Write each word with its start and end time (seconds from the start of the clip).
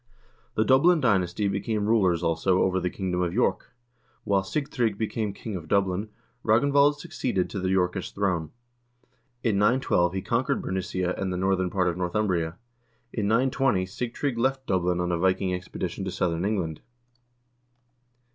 The 0.55 0.65
Dublin 0.65 0.99
dynasty 0.99 1.47
became 1.47 1.85
rulers 1.85 2.23
also 2.23 2.63
over 2.63 2.79
the 2.79 2.89
kingdom 2.89 3.21
of 3.21 3.35
York. 3.35 3.71
While 4.23 4.41
Sigtrygg 4.41 4.97
became 4.97 5.31
king 5.31 5.55
of 5.55 5.67
Dublin, 5.67 6.09
Ragnvald 6.43 6.95
succeeded 6.95 7.51
to 7.51 7.59
the 7.59 7.69
Yorkish 7.69 8.11
throne. 8.11 8.49
In 9.43 9.59
912 9.59 10.13
he 10.13 10.21
conquered 10.23 10.59
Bernecia 10.63 11.15
and 11.21 11.31
the 11.31 11.37
northern 11.37 11.69
part 11.69 11.87
of 11.87 11.97
Northumbria. 11.97 12.57
In 13.13 13.27
920 13.27 13.85
Sigtrygg 13.85 14.39
left 14.39 14.65
Dublin 14.65 14.99
on 14.99 15.11
a 15.11 15.19
Viking 15.19 15.53
expedition 15.53 16.03
to 16.05 16.11
southern 16.11 16.45
England. 16.45 16.81